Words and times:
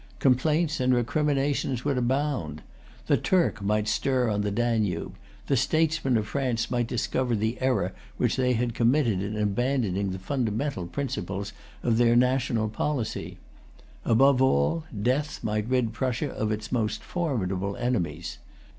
Complaints 0.17 0.79
and 0.79 0.95
recriminations 0.95 1.85
would 1.85 1.95
abound. 1.95 2.63
The 3.05 3.17
Turk 3.17 3.61
might 3.61 3.87
stir 3.87 4.31
on 4.31 4.41
the 4.41 4.49
Danube; 4.49 5.13
the 5.45 5.55
statesmen 5.55 6.17
of 6.17 6.25
France 6.25 6.71
might 6.71 6.87
discover 6.87 7.35
the 7.35 7.61
error 7.61 7.93
which 8.17 8.35
they 8.35 8.53
had 8.53 8.73
committed 8.73 9.21
in 9.21 9.37
abandoning 9.37 10.09
the 10.09 10.17
fundamental 10.17 10.87
principles 10.87 11.53
of 11.83 11.97
their 11.99 12.15
national 12.15 12.67
policy. 12.67 13.37
Above 14.03 14.41
all, 14.41 14.85
death 14.99 15.43
might 15.43 15.67
rid 15.69 15.93
Prussia 15.93 16.29
of 16.31 16.51
its 16.51 16.71
most 16.71 17.03
formidable 17.03 17.75
enemies. 17.77 18.39